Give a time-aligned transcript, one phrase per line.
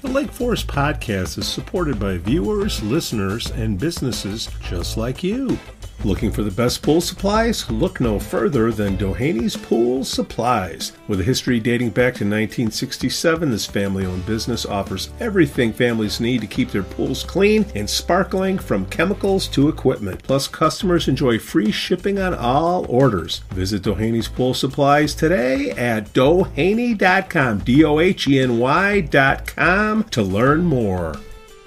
[0.00, 5.58] The Lake Forest Podcast is supported by viewers, listeners, and businesses just like you.
[6.02, 7.70] Looking for the best pool supplies?
[7.70, 10.92] Look no further than Doheny's Pool Supplies.
[11.08, 16.40] With a history dating back to 1967, this family owned business offers everything families need
[16.40, 20.22] to keep their pools clean and sparkling from chemicals to equipment.
[20.22, 23.40] Plus, customers enjoy free shipping on all orders.
[23.50, 30.64] Visit Doheny's Pool Supplies today at doheny.com, D O H E N Y.com to learn
[30.64, 31.14] more.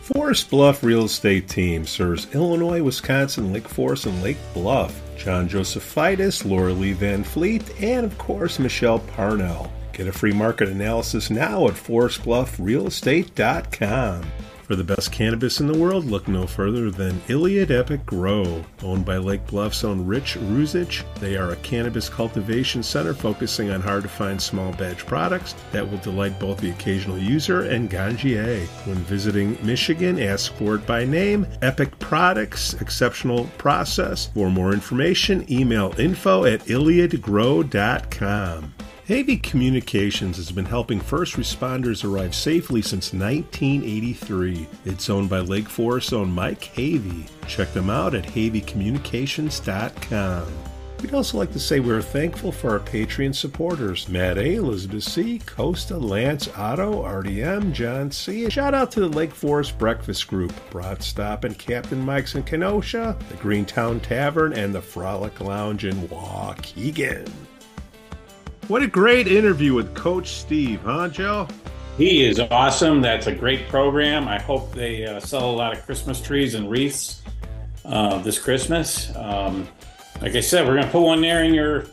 [0.03, 5.01] Forest Bluff Real Estate Team serves Illinois, Wisconsin, Lake Forest, and Lake Bluff.
[5.17, 9.71] John Josephitis, Laura Lee Van Fleet, and of course Michelle Parnell.
[9.93, 14.25] Get a free market analysis now at forestbluffrealestate.com.
[14.73, 18.65] For the best cannabis in the world, look no further than Iliad Epic Grow.
[18.81, 23.81] Owned by Lake Bluff's own Rich Ruzich, they are a cannabis cultivation center focusing on
[23.81, 28.65] hard to find small batch products that will delight both the occasional user and ganjier.
[28.87, 31.45] When visiting Michigan, ask for it by name.
[31.61, 34.31] Epic Products, exceptional process.
[34.33, 38.73] For more information, email info at iliadgrow.com.
[39.07, 44.65] Havey Communications has been helping first responders arrive safely since 1983.
[44.85, 47.27] It's owned by Lake Forest own Mike Havey.
[47.45, 50.47] Check them out at haveycommunications.com.
[51.01, 55.39] We'd also like to say we're thankful for our Patreon supporters Matt A., Elizabeth C.,
[55.39, 58.49] Costa, Lance, Otto, RDM, John C.
[58.49, 63.17] Shout out to the Lake Forest Breakfast Group, Brat Stop and Captain Mike's in Kenosha,
[63.27, 67.29] the Greentown Tavern, and the Frolic Lounge in Waukegan.
[68.69, 71.49] What a great interview with Coach Steve, huh, Joe?
[71.97, 73.01] He is awesome.
[73.01, 74.29] That's a great program.
[74.29, 77.23] I hope they uh, sell a lot of Christmas trees and wreaths
[77.83, 79.13] uh, this Christmas.
[79.17, 79.67] Um,
[80.21, 81.87] like I said, we're going to put one there in your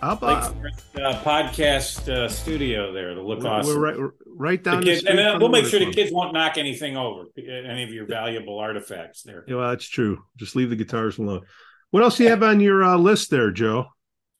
[0.00, 0.54] How about,
[0.94, 3.80] uh, podcast uh, studio there to look we're, awesome.
[3.80, 5.18] We're right, right down the, kids, the street.
[5.18, 8.60] And then we'll make sure the kids won't knock anything over, any of your valuable
[8.60, 9.44] artifacts there.
[9.48, 10.22] Yeah, well, that's true.
[10.36, 11.42] Just leave the guitars alone.
[11.90, 13.88] What else do you have on your uh, list there, Joe?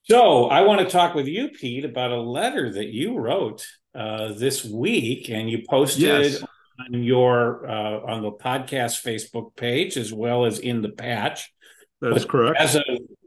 [0.05, 4.33] So I want to talk with you, Pete, about a letter that you wrote uh,
[4.35, 6.43] this week, and you posted Yes.
[6.81, 11.53] on your uh, on the podcast Facebook page as well as in the patch.
[12.01, 12.61] That is But correct.
[12.61, 12.83] As of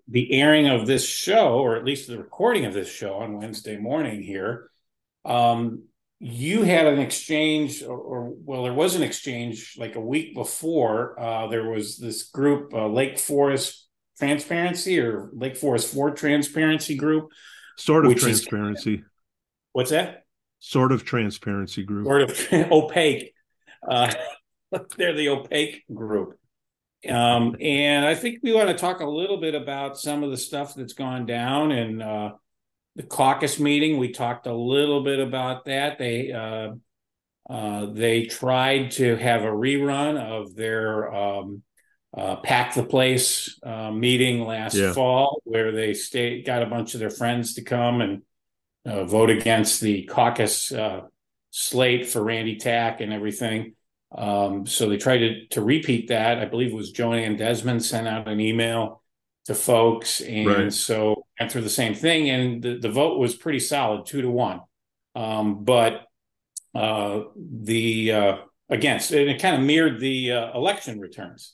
[0.10, 3.78] the airing of this show, or at least the recording of this show on Wednesday
[3.78, 4.70] morning here,
[5.24, 5.84] um,
[6.20, 11.18] you had an exchange, or, or well, there was an exchange like a week before.
[11.20, 13.85] Uh, there was this group, uh, Lake Forest
[14.18, 17.30] Transparency or Lake Forest for Transparency group.
[17.78, 19.04] Sort of which is- transparency.
[19.74, 20.24] What's that?
[20.60, 22.06] Sort of transparency group.
[22.06, 23.34] sort of opaque.
[23.88, 24.14] Uh,
[24.98, 26.40] they're the opaque group.
[27.08, 30.38] Um, and I think we want to talk a little bit about some of the
[30.38, 32.32] stuff that's gone down and uh,
[32.96, 34.00] the caucus meeting.
[34.00, 36.00] We talked a little bit about that.
[36.00, 36.72] They uh,
[37.48, 41.62] uh, they tried to have a rerun of their um,
[42.16, 44.94] uh, pack the place uh, meeting last Yeah.
[44.94, 48.22] fall, where they stayed, got a bunch of their friends to come and
[48.86, 51.02] uh, vote against the caucus uh,
[51.52, 53.74] slate for Randy Tack and everything.
[54.16, 56.38] Um, so they tried to, to repeat that.
[56.40, 59.02] I believe it was Joanne Desmond sent out an email
[59.46, 60.74] to folks, and Right.
[60.74, 64.30] so went through the same thing, and the, the vote was pretty solid, two to
[64.30, 64.62] one.
[65.16, 66.04] Um, but
[66.74, 68.38] uh, the uh,
[68.70, 71.54] against, and it kind of mirrored the uh, election returns.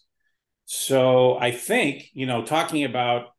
[0.73, 3.33] So I think you know, talking about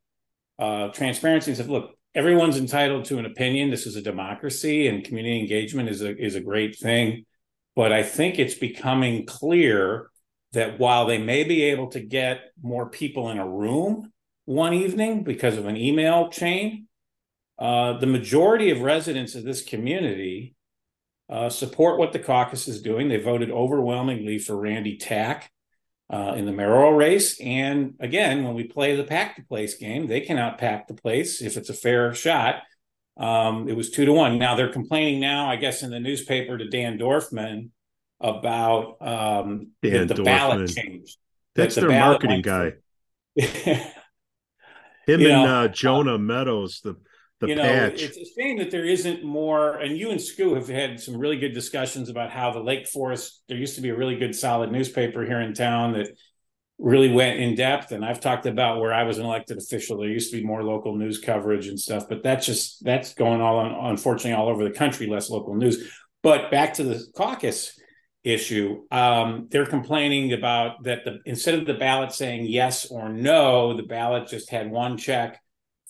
[0.59, 1.71] uh, transparency and stuff.
[1.71, 3.71] Look, everyone's entitled to an opinion.
[3.71, 7.25] This is a democracy, and community engagement is a is a great thing.
[7.75, 10.11] But I think it's becoming clear
[10.53, 14.13] that while they may be able to get more people in a room
[14.45, 16.87] one evening because of an email chain,
[17.59, 20.55] uh, the majority of residents of this community
[21.31, 23.09] uh, support what the caucus is doing.
[23.09, 25.51] They voted overwhelmingly for Randy Tack
[26.13, 27.41] uh, in the mayoral race.
[27.41, 31.41] And again, when we play the pack the place game, they can outpack the place
[31.41, 32.63] if it's a fair shot.
[33.17, 34.39] Um, it was two to one.
[34.39, 37.71] Now they're complaining now, I guess, in the newspaper to Dan Dorfman
[38.21, 40.75] about um, Dan that the ballot Dorfman.
[40.77, 41.19] changed.
[41.55, 42.73] That's the their marketing guy.
[43.37, 46.95] Him you and know, uh, Jonah Meadows, the
[47.43, 48.03] the you know, patch.
[48.03, 49.75] it's a shame that there isn't more.
[49.75, 53.43] And you and Scoo have had some really good discussions about how the Lake Forest.
[53.49, 56.17] There used to be a really good, solid newspaper here in town that
[56.79, 57.91] really went in depth.
[57.91, 59.99] And I've talked about where I was an elected official.
[59.99, 63.41] There used to be more local news coverage and stuff, but that's just that's going
[63.41, 65.09] all on, unfortunately all over the country.
[65.09, 65.93] Less local news.
[66.23, 67.77] But back to the caucus
[68.23, 73.77] issue, um, they're complaining about that the instead of the ballot saying yes or no,
[73.77, 75.41] the ballot just had one check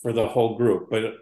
[0.03, 0.89] for the whole group.
[0.91, 1.13] But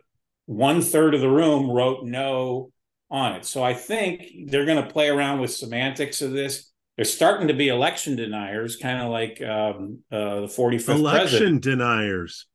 [0.51, 2.71] one third of the room wrote no
[3.09, 3.45] on it.
[3.45, 6.69] So I think they're going to play around with semantics of this.
[6.97, 11.63] They're starting to be election deniers, kind of like um, uh, the 45th election president.
[11.63, 12.47] deniers.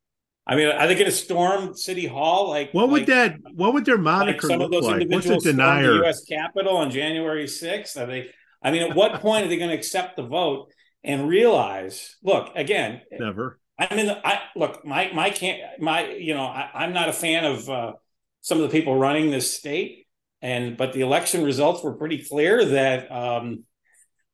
[0.45, 2.49] I mean, are they going to storm City Hall?
[2.49, 3.35] Like, what would like, that?
[3.53, 5.09] What would their moniker like some look of those like?
[5.09, 5.93] What's a denier?
[5.93, 6.23] the U.S.
[6.23, 7.99] Capitol on January 6th?
[7.99, 8.29] Are they?
[8.61, 10.71] I mean, at what point are they going to accept the vote
[11.03, 12.15] and realize?
[12.23, 13.59] Look, again, Never.
[13.79, 17.45] I mean, I look, my my can't my you know, I, I'm not a fan
[17.45, 17.93] of uh,
[18.41, 20.07] some of the people running this state,
[20.41, 23.63] and but the election results were pretty clear that um,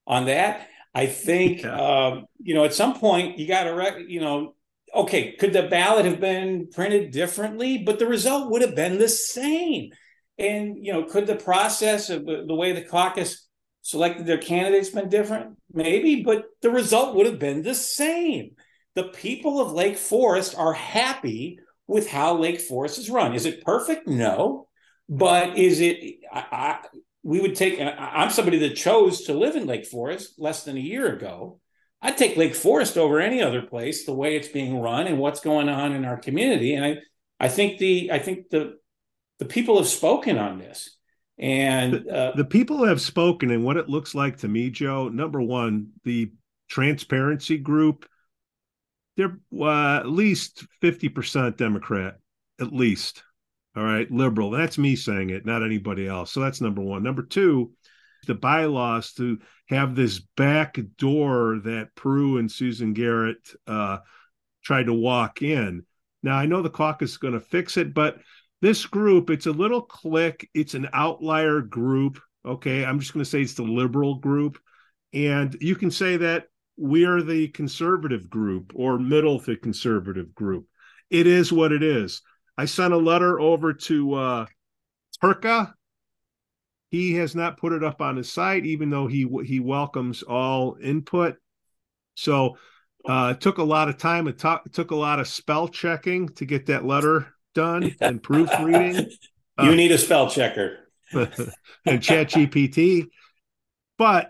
[0.08, 0.68] on that.
[0.96, 1.76] I think Yeah.
[1.76, 4.56] um, you know at some point you got to rec- you know
[4.94, 9.10] okay could the ballot have been printed differently, but the result would have been the
[9.10, 9.92] same,
[10.38, 13.48] and you know could the process of the the way the caucus
[13.82, 15.58] selected their candidates been different?
[15.74, 18.52] Maybe, but the result would have been the same
[18.96, 23.34] the people of Lake Forest are happy with how Lake Forest is run.
[23.34, 24.08] Is it perfect?
[24.08, 24.68] No,
[25.10, 26.20] but is it?
[26.32, 26.80] I, I,
[27.24, 27.80] we would take.
[27.80, 31.60] I'm somebody that chose to live in Lake Forest less than a year ago.
[32.02, 34.06] I'd take Lake Forest over any other place.
[34.06, 36.98] The way it's being run and what's going on in our community, and I,
[37.40, 38.74] I think the, I think the,
[39.40, 40.98] the people have spoken on this,
[41.38, 45.10] and uh, The people have spoken, and what it looks like to me, Joe.
[45.10, 46.32] Number one, the
[46.70, 48.06] transparency group.
[49.16, 52.16] They're uh, at least fifty percent Democrat,
[52.60, 53.24] at least.
[53.76, 54.52] All right, liberal.
[54.52, 56.32] That's me saying it, not anybody else.
[56.32, 57.02] So that's number one.
[57.02, 57.72] Number two,
[58.28, 63.98] the bylaws to have this back door that Prue and Susan Garrett uh,
[64.64, 65.86] tried to walk in.
[66.22, 68.20] Now I know the caucus is going to fix it, but
[68.62, 70.50] this group, it's a little clique.
[70.54, 72.20] It's an outlier group.
[72.46, 74.60] Okay, I'm just going to say it's the liberal group,
[75.14, 76.46] and you can say that
[76.78, 80.66] we're the conservative group or middle to conservative group.
[81.10, 82.22] It is what it is.
[82.58, 84.46] I sent a letter over to uh,
[85.22, 85.74] Trkla.
[86.90, 90.78] He has not put it up on his site, even though he he welcomes all
[90.82, 91.38] input.
[92.16, 92.58] So
[93.08, 94.28] uh, it took a lot of time.
[94.28, 98.96] It, it took a lot of spell checking to get that letter done and proofreading
[98.96, 99.10] you
[99.58, 100.80] Uh, need a spell checker.
[101.14, 103.06] and Chat GPT.
[103.98, 104.30] But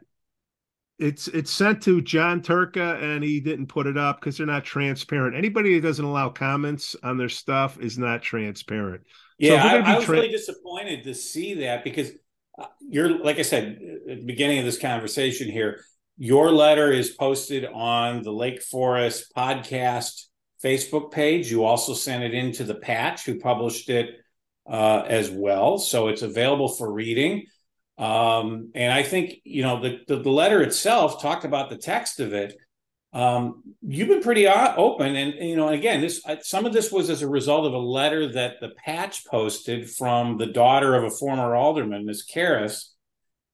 [1.03, 4.63] it's it's sent to John Trkla and he didn't put it up because they're not
[4.63, 5.35] transparent.
[5.35, 9.01] Anybody that doesn't allow comments on their stuff is not transparent.
[9.37, 12.11] Yeah, we're I, I was tra- really disappointed to see that because
[12.57, 13.79] uh, you're, like I said
[14.09, 15.83] at the beginning of this conversation here,
[16.17, 20.27] your letter is posted on the Lake Forest podcast
[20.63, 21.51] Facebook page.
[21.51, 24.11] You also sent it into the Patch, who published it
[24.65, 27.47] uh, as well, so it's available for reading.
[27.97, 32.19] Um, and I think you know the, the the letter itself talked about the text
[32.19, 32.55] of it.
[33.13, 36.91] Um, you've been pretty o- open, and you know, and again, this some of this
[36.91, 41.03] was as a result of a letter that the Patch posted from the daughter of
[41.03, 42.89] a former alderman, Miss Karras,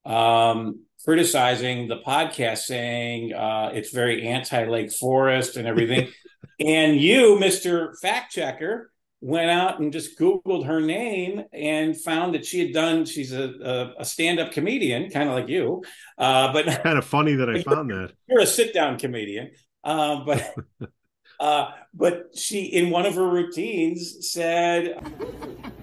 [0.06, 6.08] um, criticizing the podcast, saying uh, it's very anti-Lake Forest and everything.
[6.60, 8.90] and you, Mister Fact Checker,
[9.20, 13.04] went out and just Googled her name and found that she had done.
[13.04, 13.50] She's a
[13.98, 15.82] a, a stand-up comedian, kind of like you,
[16.18, 18.12] uh, but kind of funny that I found that.
[18.28, 19.50] you're a sit down comedian.
[19.84, 20.54] Um, but
[21.40, 24.98] uh, but she in one of her routines said,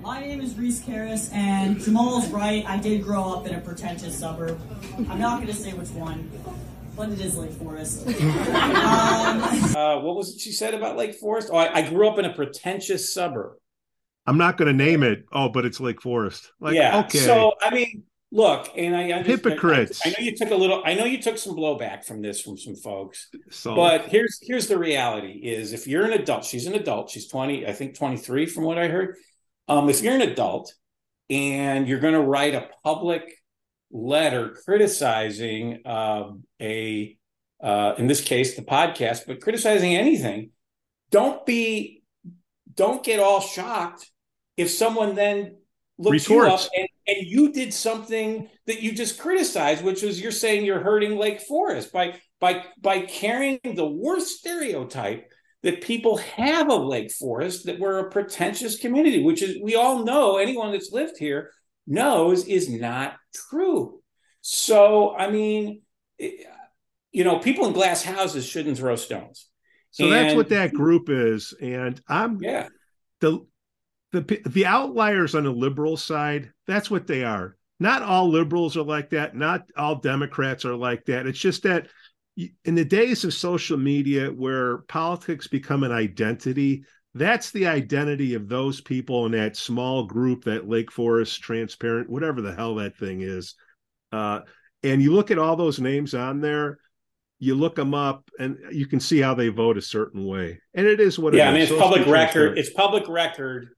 [0.01, 2.63] My name is Reese Karras, and Jamal's right.
[2.67, 4.59] I did grow up in a pretentious suburb.
[5.09, 6.29] I'm not going to say which one,
[6.97, 8.07] but it is Lake Forest.
[8.07, 11.49] um, uh, "What was it she said about Lake Forest?
[11.53, 13.53] Oh, I, I grew up in a pretentious suburb."
[14.25, 15.25] I'm not going to name it.
[15.31, 16.51] Oh, but it's Lake Forest.
[16.59, 16.99] Like, yeah.
[17.01, 17.19] okay.
[17.19, 20.05] So I mean, look, and I understand, Hypocrites.
[20.05, 20.81] I, I know you took a little.
[20.83, 23.29] I know you took some blowback from this from some folks.
[23.51, 27.11] so But here's here's the reality: is if you're an adult, she's an adult.
[27.11, 29.15] She's twenty, I think twenty three, from what I heard.
[29.69, 30.73] Um, if you're an adult
[31.29, 33.36] and you're going to write a public
[33.91, 37.17] letter criticizing um, a,
[37.61, 40.51] uh, in this case, the podcast, but criticizing anything,
[41.11, 42.03] don't be,
[42.73, 44.11] don't get all shocked
[44.57, 45.57] if someone then
[45.97, 50.31] looks you up and, and you did something that you just criticized, which was you're
[50.31, 55.31] saying you're hurting Lake Forest by by by carrying the worst stereotype
[55.63, 60.03] that people have of Lake Forest that we're a pretentious community, which is we all
[60.03, 61.51] know anyone that's lived here
[61.87, 63.15] knows is not
[63.49, 64.01] true.
[64.41, 65.81] So I mean,
[66.19, 69.47] you know, people in glass houses shouldn't throw stones.
[69.91, 72.67] so that's what that group is, and I'm Yeah,
[73.21, 73.45] the
[74.11, 77.57] the the outliers on the liberal side that's what they are.
[77.79, 79.35] Not all liberals are like that.
[79.35, 81.27] Not all democrats are like that.
[81.27, 81.87] It's just that
[82.65, 86.85] in the days of social media where politics become an identity
[87.17, 92.41] that's the identity of those people in that small group, that Lake Forest transparent, whatever
[92.41, 93.55] the hell that thing is.
[94.11, 94.41] Uh,
[94.83, 96.79] and you look at all those names on there,
[97.39, 100.59] you look them up, and you can see how they vote a certain way.
[100.73, 101.71] And it is what yeah, it I mean, is.
[101.71, 102.57] it's public record.
[102.57, 103.69] It's public record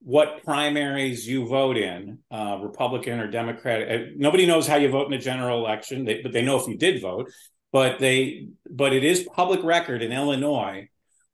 [0.00, 3.88] what primaries you vote in, uh, Republican or Democratic.
[3.88, 6.68] Uh, Nobody knows how you vote in a general election, they, but they know if
[6.68, 7.30] you did vote.
[7.72, 10.88] But they, but it is public record in Illinois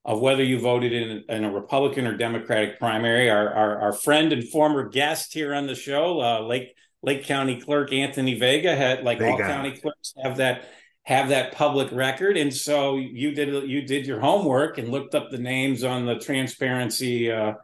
[0.05, 3.31] of whether you voted in, in a Republican or Democratic primary.
[3.31, 7.61] Our, our our friend and former guest here on the show, uh, Lake Lake County
[7.61, 10.69] Clerk Anthony Vega, had like all county clerks have that
[11.05, 15.31] have that public record, and so you did you did your homework and looked up
[15.31, 17.55] the names on the transparency uh,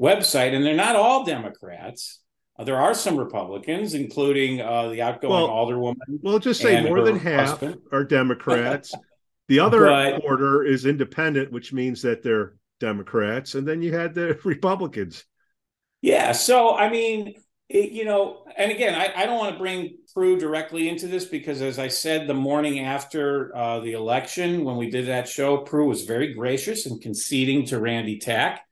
[0.00, 2.20] website, and they're not all Democrats.
[2.58, 5.94] Uh, there are some Republicans, including uh, the outgoing Well, alderwoman.
[6.22, 7.80] Well, just say more than half husband.
[7.92, 8.92] are Democrats.
[9.48, 14.14] the other But- quarter is independent, which means that they're Democrats, and then you had
[14.14, 15.24] the Republicans.
[16.00, 16.32] Yeah.
[16.32, 17.34] So, I mean,
[17.68, 21.24] it, you know, and again, I, I don't want to bring Prue directly into this
[21.24, 25.58] because, as I said, the morning after uh, the election, when we did that show,
[25.58, 28.62] Prue was very gracious and conceding to Randy Tack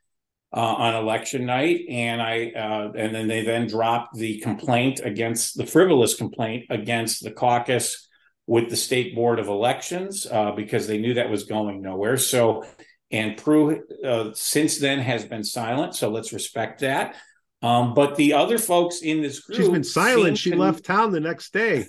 [0.52, 5.56] uh, on election night, and I, uh, and then they then dropped the complaint against
[5.56, 8.05] the frivolous complaint against the caucus
[8.46, 12.16] with the state board of elections uh, because they knew that was going nowhere.
[12.16, 12.64] So,
[13.10, 15.94] and Prue uh, since then has been silent.
[15.96, 17.16] So let's respect that.
[17.62, 20.38] Um, but the other folks in this group, She's been silent.
[20.38, 21.86] She to- left town the next day.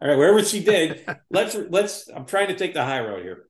[0.00, 2.08] All right, wherever she did, let's let's.
[2.14, 3.44] I'm trying to take the high road here.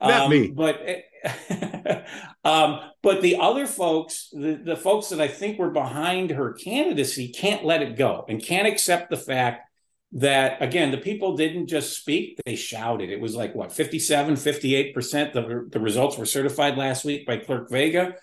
[0.00, 0.48] Not Um, me.
[0.48, 0.78] but
[2.44, 7.28] um, but the other folks, the, the folks that I think were behind her candidacy,
[7.32, 9.65] can't let it go and can't accept the fact
[10.12, 13.10] that again the people didn't just speak they shouted.
[13.10, 17.70] It was like what 57 58% the, the results were certified last week by clerk
[17.70, 18.14] vega.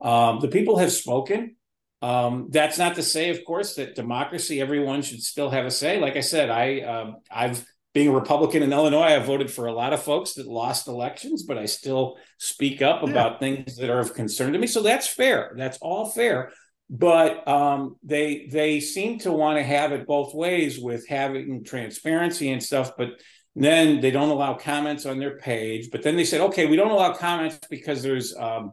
[0.00, 1.56] Um, the people have spoken.
[2.02, 5.98] Um, that's not to say of course that democracy everyone should still have a say.
[6.00, 9.72] Like i said i um, i've being a republican in illinois i've voted for a
[9.72, 13.10] lot of folks that lost elections but i still speak up Yeah.
[13.10, 14.66] about things that are of concern to me.
[14.66, 15.52] So that's fair.
[15.56, 16.52] That's all fair
[16.92, 22.50] but um, they they seem to want to have it both ways with having transparency
[22.50, 23.10] and stuff but
[23.56, 25.90] then they don't allow comments on their page.
[25.90, 28.72] But then they said okay we don't allow comments because there's um,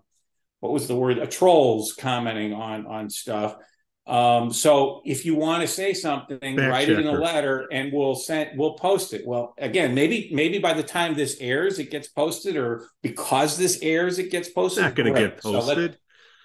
[0.59, 1.19] what was the word?
[1.19, 3.55] A trolls commenting on on stuff.
[4.07, 8.15] Um, so if you want to say something write it in a letter and we'll
[8.15, 9.27] send we'll post it.
[9.27, 13.79] Well again maybe maybe by the time this airs it gets posted or because this
[13.81, 14.85] airs it gets posted.
[14.85, 15.97] It's posted not going to get So let- posted.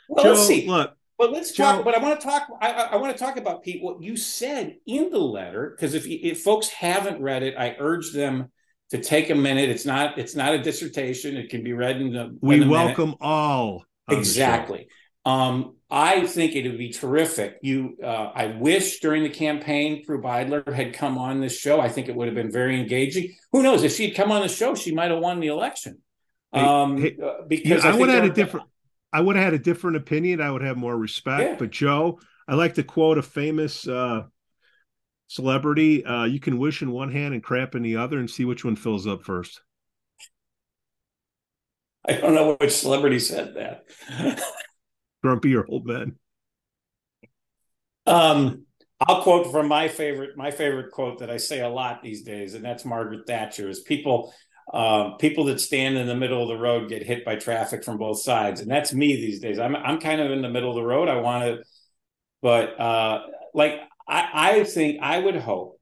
[0.09, 0.67] well, Joe, let's see.
[0.69, 1.85] look, but let's talk.
[1.85, 2.49] But I want to talk.
[2.61, 3.81] I, I, I want to talk about Pete.
[3.81, 8.13] What you said in the letter, because if if folks haven't read it, I urge
[8.13, 8.51] them
[8.91, 9.71] to take a minute.
[9.71, 10.19] It's not.
[10.19, 11.37] It's not a dissertation.
[11.37, 12.37] It can be read in the.
[12.41, 12.87] we in a minute.
[12.87, 13.85] welcome all.
[14.09, 14.19] on the show.
[14.19, 14.89] exactly.
[15.25, 17.59] Um, I think it would be terrific.
[17.63, 21.81] You, uh, I wish during the campaign, Prue Beidler had come on this show.
[21.81, 23.33] I think it would have been very engaging.
[23.53, 23.85] Who knows?
[23.85, 25.99] If she'd come on the show, she might have won the election.
[26.53, 28.67] Um, hey, uh, because I, think would have had a different.
[29.13, 30.41] I would have had a different opinion.
[30.41, 31.43] I would have more respect.
[31.43, 31.57] Yeah.
[31.59, 34.23] But Joe, I like to quote a famous uh,
[35.27, 38.45] celebrity: uh, "You can wish in one hand and crap in the other, and see
[38.45, 39.61] which one fills up first.
[42.05, 43.85] I don't know which celebrity said that.
[45.23, 46.17] Grumpy or old man.
[48.07, 48.67] Um,
[49.07, 52.55] I'll quote from my favorite, my favorite quote that I say a lot these days,
[52.55, 54.35] and that's Margaret Thatcher: "Is people,
[54.73, 57.99] um, people that stand in the middle of the road get hit by traffic from
[57.99, 59.59] both sides," and that's me these days.
[59.59, 61.09] I'm I'm kind of in the middle of the road.
[61.09, 61.63] I want to,
[62.41, 63.23] but uh,
[63.55, 64.29] like I
[64.61, 65.79] I think I would hope,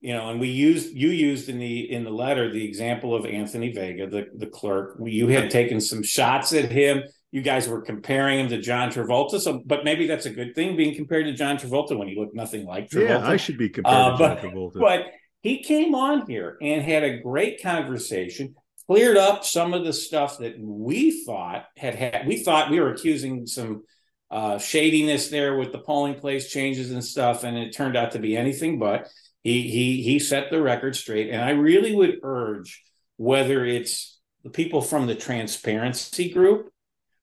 [0.00, 3.26] you know, and we used you used in the in the letter the example of
[3.26, 4.98] Anthony Vega, the the clerk.
[5.04, 9.38] You had taken some shots at him you guys were comparing him to John Travolta.
[9.40, 12.34] So, but maybe that's a good thing being compared to John Travolta when he looked
[12.34, 13.08] nothing like Travolta.
[13.08, 14.80] Yeah, I should be compared Uh, to but- John Travolta.
[14.80, 15.06] But
[15.42, 18.54] he came on here and had a great conversation,
[18.86, 22.26] cleared up some of the stuff that we thought had had.
[22.26, 23.84] We thought we were accusing some
[24.30, 28.18] uh, shadiness there with the polling place changes and stuff, and it turned out to
[28.18, 29.08] be anything but.
[29.42, 32.82] He he he set the record straight, and I really would urge
[33.16, 36.70] whether it's the people from the transparency group,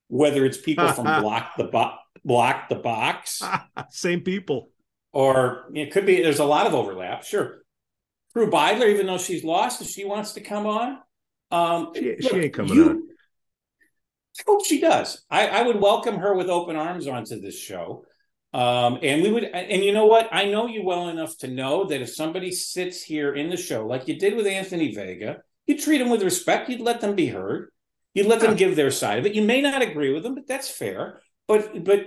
[0.07, 1.93] whether it's people from block the Bo-
[2.25, 3.41] block the box,
[3.91, 4.71] Same people.
[5.13, 7.23] or it could be there's a lot of overlap.
[7.23, 7.59] Sure,
[8.37, 10.99] Prue Beidler, even though she's lost, if she wants to come on,
[11.49, 13.03] um, She- she ain't coming you- on.
[14.39, 15.25] I hope she does.
[15.27, 18.05] I, I would welcome her with open arms onto this show.
[18.53, 20.29] Um, and we would, and you know what?
[20.31, 23.87] I know you well enough to know that if somebody sits here in the show,
[23.87, 26.69] like you did with Anthony Vega, you treat them with respect.
[26.69, 27.71] You'd let them be heard.
[28.13, 29.33] You'd let them give their side of it.
[29.33, 31.23] You may not agree with them, but that's fair.
[31.47, 32.05] But but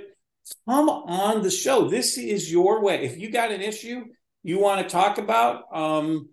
[0.68, 1.88] come on the show.
[1.88, 3.02] This is your way.
[3.04, 4.04] If you got an issue
[4.42, 6.28] you want to talk about, um,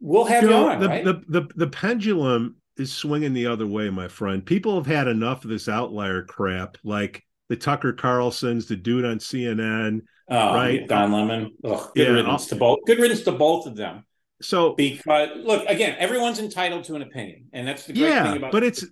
[0.00, 0.80] we'll have you, know, on.
[0.80, 1.04] The, right?
[1.04, 4.44] the, the the pendulum is swinging the other way, my friend.
[4.44, 9.18] People have had enough of this outlier crap, like the Tucker Carlsons, the dude on
[9.18, 10.86] CNN, oh, right?
[10.88, 11.52] Don Lemon.
[11.64, 12.78] Ugh, good yeah, riddance I'll, to both.
[12.86, 14.04] Good riddance to both of them.
[14.42, 18.36] So because look again, everyone's entitled to an opinion, and that's the great yeah, thing
[18.38, 18.52] about it.
[18.52, 18.84] but it's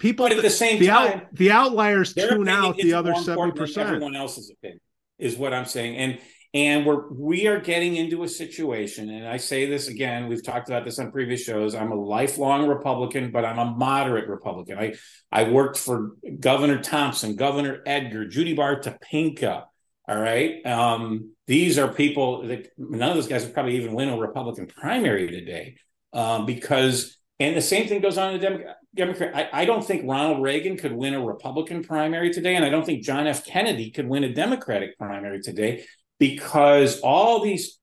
[0.00, 0.28] people.
[0.28, 3.88] But at the same the time, out, the outliers tune out the other seventy percent.
[3.88, 4.80] Everyone else's opinion
[5.18, 6.18] is what I'm saying, and
[6.54, 10.68] and we're we are getting into a situation, and I say this again, we've talked
[10.68, 11.74] about this on previous shows.
[11.74, 14.78] I'm a lifelong Republican, but I'm a moderate Republican.
[14.78, 14.94] I
[15.30, 19.64] I worked for Governor Thompson, Governor Edgar, Judy Baar Topinka.
[20.08, 20.64] All right.
[20.64, 24.66] Um, these are people that none of those guys would probably even win a Republican
[24.66, 25.76] primary today.
[26.12, 29.34] Um, because and the same thing goes on in the Dem- Democrat.
[29.34, 32.86] I, I don't think Ronald Reagan could win a Republican primary today, and I don't
[32.86, 33.44] think John F.
[33.44, 35.84] Kennedy could win a Democratic primary today
[36.18, 37.78] because all these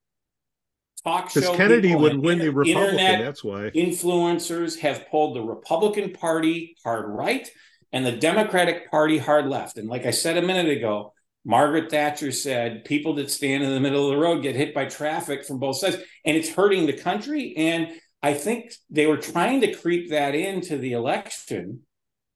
[1.03, 3.21] talk show because Kennedy would win the Republican.
[3.21, 7.49] That's why influencers have pulled the Republican Party hard right
[7.91, 9.77] and the Democratic Party hard left.
[9.77, 11.13] And like I said a minute ago,
[11.45, 14.85] Margaret Thatcher said people that stand in the middle of the road get hit by
[14.85, 17.53] traffic from both sides, and it's hurting the country.
[17.57, 17.89] And
[18.21, 21.81] I think they were trying to creep that into the election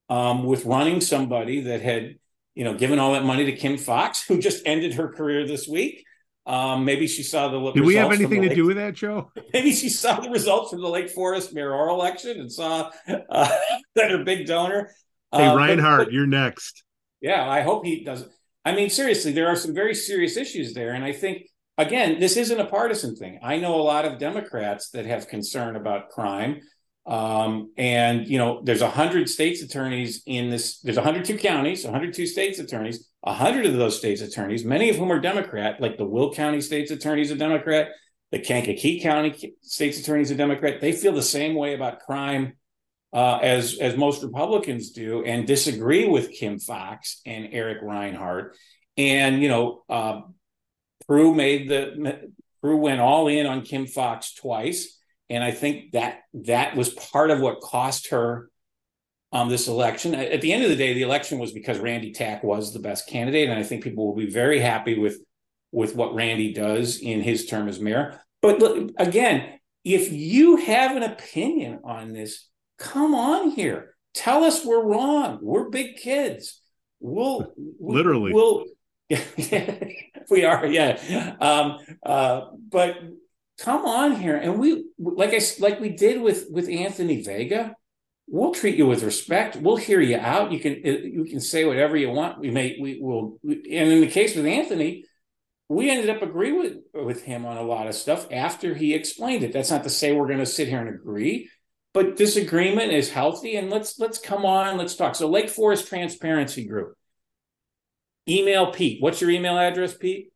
[0.10, 2.18] um, with running somebody that had
[2.58, 5.68] you know, giving all that money to Kim Foxx, who just ended her career this
[5.68, 6.04] week.
[6.48, 7.72] Um, maybe she saw the.
[7.72, 9.32] Did we have anything to Lake, do with that, Joe?
[9.54, 13.58] Maybe she saw the results from the Lake Forest mayoral election and saw uh,
[13.96, 14.90] that her big donor.
[15.32, 16.84] Hey, uh, Reinhart, but, you're next.
[17.22, 18.32] Yeah, I hope he doesn't.
[18.66, 21.48] I mean, seriously, there are some very serious issues there, and I think
[21.78, 23.40] again, this isn't a partisan thing.
[23.44, 26.62] I know a lot of Democrats that have concern about crime.
[27.08, 30.80] Um, and you know, there's hundred states attorneys in this.
[30.82, 33.10] There's 102 counties, 102 states attorneys.
[33.26, 36.92] Hundred of those states attorneys, many of whom are Democrat, like the Will County states
[36.92, 37.90] attorneys a Democrat,
[38.32, 40.80] the Kankakee County states attorneys a Democrat.
[40.80, 42.54] They feel the same way about crime
[43.14, 48.56] uh, as as most Republicans do, and disagree with Kim Foxx and Eric Reinhart.
[48.98, 50.22] And you know, uh,
[51.06, 52.30] Prue made the
[52.62, 54.97] Prue went all in on Kim Foxx twice
[55.30, 58.50] and I think that that was part of what cost her
[59.32, 60.16] um, this election.
[60.16, 63.08] At the end of the day, the election was because Randy Tack was the best
[63.10, 65.20] candidate, and I think people will be very happy with
[65.72, 68.22] with what Randy does in his term as mayor.
[68.42, 73.96] But look, again, if you have an opinion on this, come on here.
[74.14, 75.40] Tell us we're wrong.
[75.42, 76.62] We're big kids.
[77.00, 78.34] We'll literally.
[78.34, 78.66] We'll.
[79.10, 79.22] Yeah,
[80.30, 81.36] we are, yeah.
[81.40, 82.98] Um, uh, but
[83.58, 84.36] come on here.
[84.36, 87.76] And we like i like we did with with anthony vega
[88.28, 89.56] we'll treat you with respect.
[89.56, 90.52] We'll hear you out.
[90.52, 92.40] You can uh, you can say whatever you want.
[92.40, 95.06] We may we will and in the case with anthony
[95.70, 99.44] we ended up agree with with him on a lot of stuff after he explained
[99.44, 99.54] it.
[99.54, 101.50] That's not to say we're going to sit here and agree
[101.94, 103.56] but disagreement is healthy.
[103.56, 105.16] And let's let's come on let's talk.
[105.16, 106.94] So lake forest transparency group.
[108.30, 109.02] Email pete.
[109.02, 110.32] What's your email address pete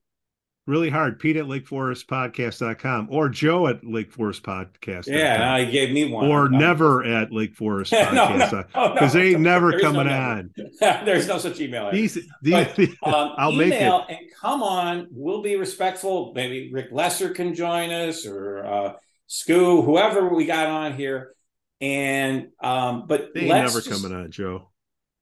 [0.71, 1.19] really hard.
[1.19, 5.07] Pete at lakeforestpodcast.com or Joe at Lake Forest Podcast.
[5.07, 6.27] Yeah, he gave me one.
[6.27, 8.67] Or never at Lake Forest Podcast.
[8.67, 10.53] Because no, no, they ain't never coming no on.
[10.79, 11.91] There's no such email.
[11.91, 13.81] These, these, but, um, I'll make it.
[13.81, 16.31] And come on, we'll be respectful.
[16.33, 18.93] Maybe Rick Lesser can join us or uh,
[19.29, 21.35] Scoo, whoever we got on here.
[21.81, 24.71] And um, but they ain't never just, coming on, Joe.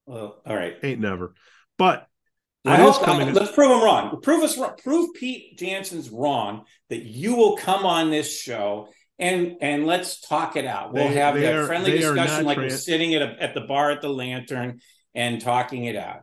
[0.06, 0.76] Well, all right.
[0.82, 1.34] Ain't never.
[1.76, 2.06] But
[2.62, 3.32] what I hope, coming?
[3.32, 4.20] let's prove him wrong.
[4.20, 4.74] Prove us wrong.
[4.82, 10.56] Prove Pete Jansons wrong that you will come on this show and and let's talk
[10.56, 10.92] it out.
[10.92, 13.60] We'll they, have they that friendly discussion like trans- we're sitting at a, at the
[13.60, 14.80] bar at the Lantern
[15.14, 16.22] and talking it out.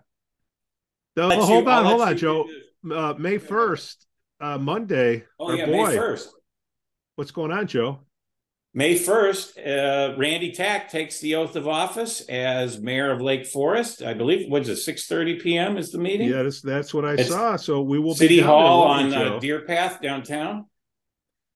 [1.15, 2.47] No, hold you, on, hold on, Joe.
[2.89, 4.05] Uh, May first,
[4.39, 5.25] uh, Monday.
[5.39, 5.87] Oh yeah, boy.
[5.87, 6.29] May first.
[7.15, 8.01] What's going on, Joe?
[8.77, 9.57] May 1st,
[10.13, 14.03] uh, Randy Tack takes the oath of office as mayor of Lake Forest.
[14.03, 15.77] I believe, what's it, 6.30 p.m.
[15.79, 16.29] is the meeting?
[16.29, 17.55] Yeah, that's, that's what I it's saw.
[17.55, 20.67] So we will be City Hall on uh, Deer Path downtown.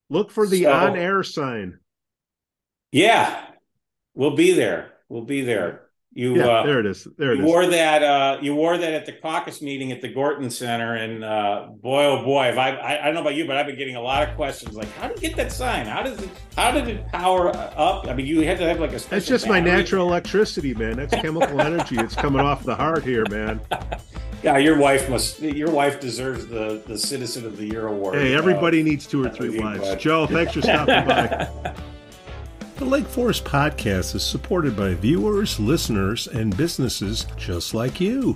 [0.09, 1.77] Look for the so, on-air sign.
[2.91, 3.39] Yeah,
[4.15, 4.93] we'll be there.
[5.07, 5.90] We'll be there.
[6.13, 7.07] You yeah, uh, there it is.
[7.17, 7.47] There it you is.
[7.47, 8.03] wore that.
[8.03, 12.03] Uh, you wore that at the caucus meeting at the Gorton Center, and uh, boy,
[12.03, 14.01] oh boy, if I, I, I don't know about you, but I've been getting a
[14.01, 15.85] lot of questions like, how did you get that sign?
[15.85, 16.29] How does it?
[16.57, 18.07] How did it power up?
[18.07, 18.99] I mean, you had to have like a.
[18.99, 19.61] That's just battery.
[19.61, 20.97] my natural electricity, man.
[20.97, 21.97] That's chemical energy.
[21.97, 23.61] It's coming off the heart here, man.
[24.43, 25.39] yeah, your wife must.
[25.39, 28.15] Your wife deserves the the Citizen of the Year award.
[28.15, 29.95] Hey, everybody uh, needs two or three wives.
[29.95, 31.73] Joe, thanks for stopping by.
[32.81, 38.35] The Lake Forest Podcast is supported by viewers, listeners, and businesses just like you.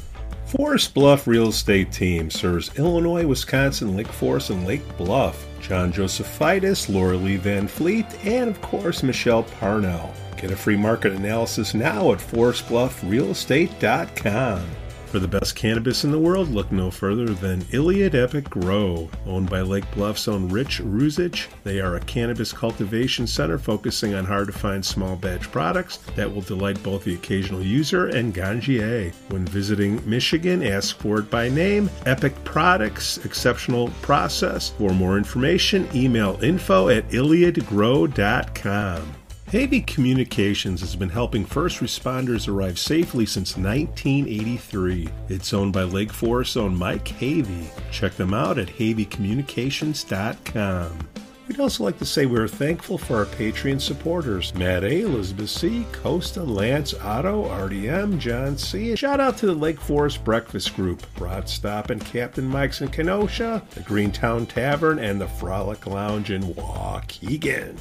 [0.51, 5.47] Forest Bluff Real Estate Team serves Illinois, Wisconsin, Lake Forest, and Lake Bluff.
[5.61, 10.13] John Josephitis, Laura Lee Van Fleet, and of course Michelle Parnell.
[10.35, 14.65] Get a free market analysis now at forestbluffrealestate.com.
[15.11, 19.09] For the best cannabis in the world, look no further than Iliad Epic Grow.
[19.25, 24.23] Owned by Lake Bluff's own Rich Ruzich, they are a cannabis cultivation center focusing on
[24.23, 29.13] hard to find small batch products that will delight both the occasional user and ganjier.
[29.27, 31.89] When visiting Michigan, ask for it by name.
[32.05, 34.69] Epic Products, exceptional process.
[34.69, 39.15] For more information, email info at iliadgrow.com.
[39.51, 45.09] Havey Communications has been helping first responders arrive safely since 1983.
[45.27, 47.65] It's owned by Lake Forest's own Mike Havey.
[47.91, 51.09] Check them out at haveycommunications.com.
[51.49, 55.85] We'd also like to say we're thankful for our Patreon supporters Matt A., Elizabeth C.,
[55.91, 58.95] Costa, Lance, Otto, RDM, John C.
[58.95, 63.61] Shout out to the Lake Forest Breakfast Group, Brat Stop and Captain Mike's in Kenosha,
[63.71, 67.75] the Greentown Tavern, and the Frolic Lounge in Waukegan.